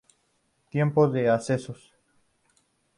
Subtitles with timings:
[0.71, 1.75] Tiempos de acceso